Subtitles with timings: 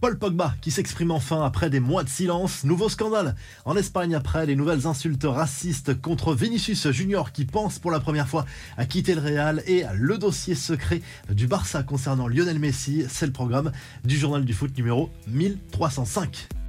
[0.00, 2.64] Paul Pogba qui s'exprime enfin après des mois de silence.
[2.64, 3.34] Nouveau scandale
[3.66, 8.26] en Espagne après les nouvelles insultes racistes contre Vinicius Junior qui pense pour la première
[8.26, 8.46] fois
[8.78, 13.04] à quitter le Real et le dossier secret du Barça concernant Lionel Messi.
[13.10, 16.59] C'est le programme du journal du foot numéro 1305.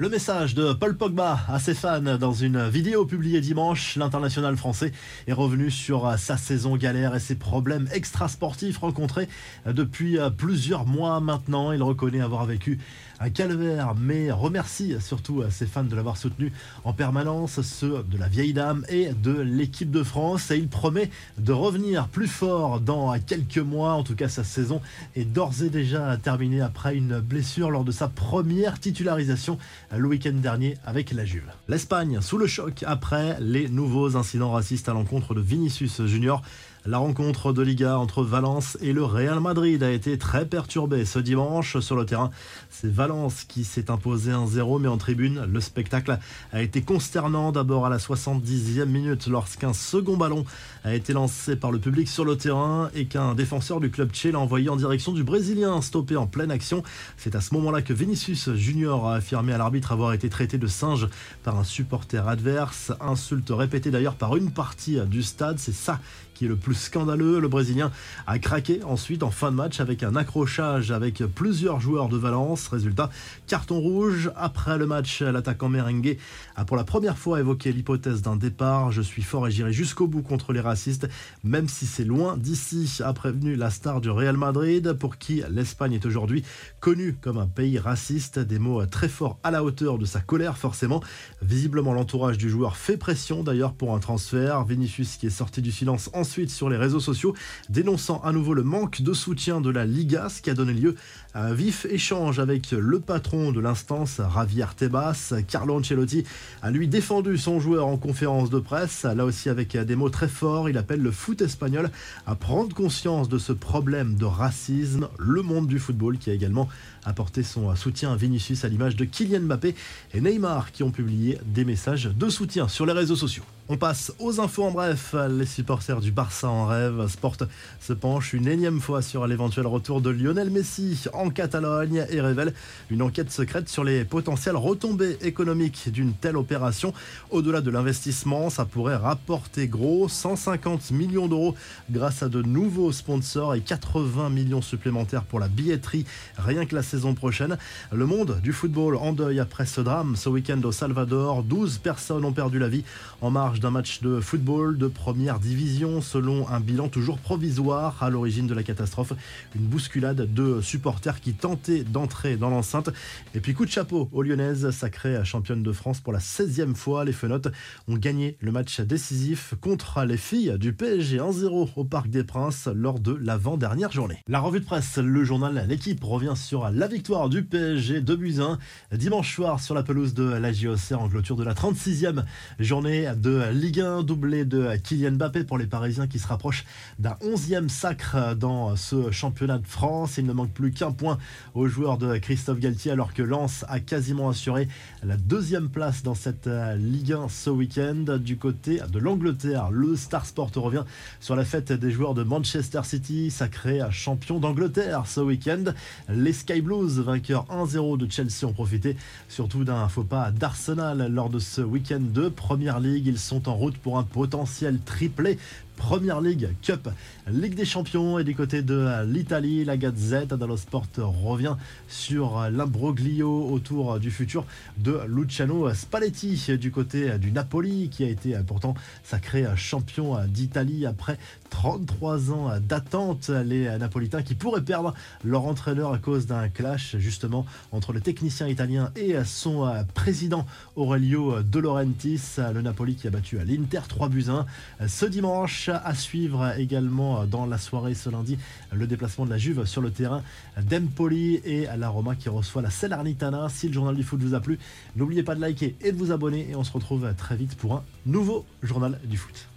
[0.00, 3.96] Le message de Paul Pogba à ses fans dans une vidéo publiée dimanche.
[3.96, 4.92] L'international français
[5.26, 9.28] est revenu sur sa saison galère et ses problèmes extrasportifs rencontrés
[9.66, 11.70] depuis plusieurs mois maintenant.
[11.72, 12.78] Il reconnaît avoir vécu
[13.22, 16.50] un calvaire, mais remercie surtout ses fans de l'avoir soutenu
[16.84, 20.50] en permanence, ceux de la vieille dame et de l'équipe de France.
[20.50, 23.92] Et il promet de revenir plus fort dans quelques mois.
[23.92, 24.80] En tout cas, sa saison
[25.14, 29.58] est d'ores et déjà terminée après une blessure lors de sa première titularisation
[29.96, 31.50] le week-end dernier avec la Juve.
[31.68, 36.42] L'Espagne sous le choc après les nouveaux incidents racistes à l'encontre de Vinicius Junior.
[36.86, 41.18] La rencontre de Liga entre Valence et le Real Madrid a été très perturbée ce
[41.18, 42.30] dimanche sur le terrain.
[42.70, 46.18] C'est Valence qui s'est imposé 1-0, mais en tribune, le spectacle
[46.54, 50.46] a été consternant d'abord à la 70e minute lorsqu'un second ballon
[50.82, 54.32] a été lancé par le public sur le terrain et qu'un défenseur du club Tché
[54.32, 56.82] l'a envoyé en direction du Brésilien stoppé en pleine action.
[57.18, 60.66] C'est à ce moment-là que Vinicius Junior a affirmé à l'arbitre avoir été traité de
[60.66, 61.08] singe
[61.44, 62.90] par un supporter adverse.
[63.02, 65.58] Insulte répétée d'ailleurs par une partie du stade.
[65.58, 66.00] C'est ça
[66.44, 67.40] est le plus scandaleux.
[67.40, 67.90] Le Brésilien
[68.26, 72.68] a craqué ensuite en fin de match avec un accrochage avec plusieurs joueurs de Valence.
[72.68, 73.10] Résultat,
[73.46, 74.30] carton rouge.
[74.36, 76.18] Après le match, l'attaquant merengue
[76.56, 78.92] a pour la première fois évoqué l'hypothèse d'un départ.
[78.92, 81.08] Je suis fort et j'irai jusqu'au bout contre les racistes,
[81.44, 85.94] même si c'est loin d'ici, a prévenu la star du Real Madrid, pour qui l'Espagne
[85.94, 86.44] est aujourd'hui
[86.80, 88.38] connue comme un pays raciste.
[88.38, 91.02] Des mots très forts à la hauteur de sa colère, forcément.
[91.42, 94.64] Visiblement, l'entourage du joueur fait pression d'ailleurs pour un transfert.
[94.64, 97.34] Vinicius qui est sorti du silence en ensuite sur les réseaux sociaux,
[97.70, 100.94] dénonçant à nouveau le manque de soutien de la Liga, ce qui a donné lieu
[101.34, 105.34] à un vif échange avec le patron de l'instance, Javier Tebas.
[105.48, 106.22] Carlo Ancelotti
[106.62, 110.28] a lui défendu son joueur en conférence de presse, là aussi avec des mots très
[110.28, 110.68] forts.
[110.68, 111.90] Il appelle le foot espagnol
[112.28, 115.08] à prendre conscience de ce problème de racisme.
[115.18, 116.68] Le monde du football qui a également
[117.04, 119.74] apporté son soutien à Vinicius à l'image de Kylian Mbappé
[120.14, 123.42] et Neymar qui ont publié des messages de soutien sur les réseaux sociaux.
[123.72, 125.14] On passe aux infos en bref.
[125.30, 127.06] Les supporters du Barça en rêve.
[127.06, 127.36] Sport
[127.78, 132.52] se penche une énième fois sur l'éventuel retour de Lionel Messi en Catalogne et révèle
[132.90, 136.92] une enquête secrète sur les potentielles retombées économiques d'une telle opération.
[137.30, 141.54] Au-delà de l'investissement, ça pourrait rapporter gros 150 millions d'euros
[141.92, 146.06] grâce à de nouveaux sponsors et 80 millions supplémentaires pour la billetterie
[146.38, 147.56] rien que la saison prochaine.
[147.92, 151.44] Le monde du football en deuil après ce drame ce week-end au Salvador.
[151.44, 152.82] 12 personnes ont perdu la vie
[153.20, 158.08] en marge d'un match de football de première division selon un bilan toujours provisoire à
[158.08, 159.12] l'origine de la catastrophe.
[159.54, 162.90] Une bousculade de supporters qui tentaient d'entrer dans l'enceinte.
[163.34, 167.04] Et puis coup de chapeau aux Lyonnaises, sacrées championne de France pour la 16e fois.
[167.04, 167.48] Les Fenotes
[167.86, 172.68] ont gagné le match décisif contre les filles du PSG 1-0 au Parc des Princes
[172.74, 174.22] lors de l'avant-dernière journée.
[174.26, 178.58] La revue de presse, le journal L'équipe revient sur la victoire du PSG de Buzyn
[178.92, 182.24] dimanche soir sur la pelouse de la JOC en clôture de la 36e
[182.58, 186.64] journée de Ligue 1, doublé de Kylian Mbappé pour les Parisiens qui se rapprochent
[186.98, 190.18] d'un 11e sacre dans ce championnat de France.
[190.18, 191.18] Il ne manque plus qu'un point
[191.54, 194.68] aux joueurs de Christophe Galtier alors que Lens a quasiment assuré
[195.02, 198.18] la deuxième place dans cette Ligue 1 ce week-end.
[198.18, 200.84] Du côté de l'Angleterre, le Star Sport revient
[201.18, 205.64] sur la fête des joueurs de Manchester City, sacré champion d'Angleterre ce week-end.
[206.08, 208.96] Les Sky Blues, vainqueurs 1-0 de Chelsea, ont profité
[209.28, 213.06] surtout d'un faux pas d'Arsenal lors de ce week-end de Première Ligue.
[213.06, 215.38] Ils en route pour un potentiel triplé
[215.80, 216.90] Première League Cup,
[217.26, 221.56] Ligue des Champions et du côté de l'Italie, la Gazette dello Sport revient
[221.88, 224.44] sur l'imbroglio autour du futur
[224.76, 231.18] de Luciano Spalletti du côté du Napoli qui a été pourtant sacré champion d'Italie après
[231.48, 233.30] 33 ans d'attente.
[233.30, 234.94] Les Napolitains qui pourraient perdre
[235.24, 240.46] leur entraîneur à cause d'un clash justement entre le technicien italien et son président
[240.76, 242.36] Aurelio De Laurentiis.
[242.52, 247.26] Le Napoli qui a battu à l'Inter 3 buts 1 ce dimanche à suivre également
[247.26, 248.38] dans la soirée ce lundi
[248.72, 250.22] le déplacement de la Juve sur le terrain
[250.60, 253.48] d'Empoli et la Roma qui reçoit la Salernitana.
[253.48, 254.58] Si le journal du foot vous a plu,
[254.96, 257.74] n'oubliez pas de liker et de vous abonner et on se retrouve très vite pour
[257.74, 259.50] un nouveau journal du foot.